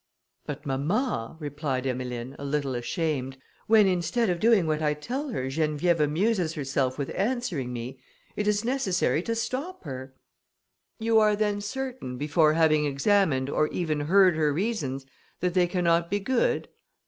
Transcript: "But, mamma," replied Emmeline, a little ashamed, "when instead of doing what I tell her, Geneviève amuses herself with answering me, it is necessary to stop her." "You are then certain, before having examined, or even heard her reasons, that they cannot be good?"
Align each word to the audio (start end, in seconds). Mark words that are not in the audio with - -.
"But, 0.47 0.65
mamma," 0.65 1.37
replied 1.39 1.85
Emmeline, 1.85 2.35
a 2.39 2.43
little 2.43 2.73
ashamed, 2.73 3.37
"when 3.67 3.85
instead 3.85 4.31
of 4.31 4.39
doing 4.39 4.65
what 4.65 4.81
I 4.81 4.95
tell 4.95 5.29
her, 5.29 5.43
Geneviève 5.43 5.99
amuses 5.99 6.55
herself 6.55 6.97
with 6.97 7.11
answering 7.13 7.71
me, 7.71 7.99
it 8.35 8.47
is 8.47 8.65
necessary 8.65 9.21
to 9.21 9.35
stop 9.35 9.83
her." 9.83 10.15
"You 10.97 11.19
are 11.19 11.35
then 11.35 11.61
certain, 11.61 12.17
before 12.17 12.53
having 12.53 12.85
examined, 12.87 13.47
or 13.47 13.67
even 13.67 13.99
heard 13.99 14.35
her 14.37 14.51
reasons, 14.51 15.05
that 15.39 15.53
they 15.53 15.67
cannot 15.67 16.09
be 16.09 16.19
good?" 16.19 16.67